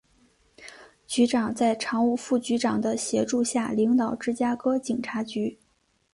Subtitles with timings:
[1.05, 5.59] 局长在常务副局长的协助下领导芝加哥警察局。